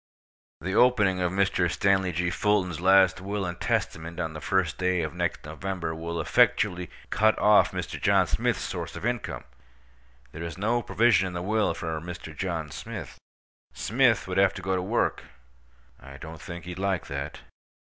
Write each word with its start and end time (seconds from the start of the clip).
The 0.61 0.73
opening 0.73 1.21
of 1.21 1.31
Mr. 1.31 1.69
Stanley 1.69 2.11
G. 2.11 2.31
Fulton's 2.31 2.81
last 2.81 3.21
will 3.21 3.45
and 3.45 3.59
testament 3.61 4.19
on 4.19 4.33
the 4.33 4.41
first 4.41 4.79
day 4.79 5.03
of 5.03 5.13
next 5.13 5.45
November 5.45 5.93
will 5.93 6.19
effectually 6.19 6.89
cut 7.11 7.37
off 7.37 7.71
Mr. 7.71 8.01
John 8.01 8.25
Smith's 8.25 8.61
source 8.63 8.95
of 8.95 9.05
income. 9.05 9.43
There 10.31 10.41
is 10.41 10.57
no 10.57 10.81
provision 10.81 11.27
in 11.27 11.33
the 11.33 11.43
will 11.43 11.75
for 11.75 12.01
Mr. 12.01 12.35
John 12.35 12.71
Smith. 12.71 13.19
Smith 13.73 14.27
would 14.27 14.39
have 14.39 14.55
to 14.55 14.63
go 14.63 14.75
to 14.75 14.81
work. 14.81 15.25
I 15.99 16.17
don't 16.17 16.41
think 16.41 16.65
he'd 16.65 16.79
like 16.79 17.05
that. 17.05 17.41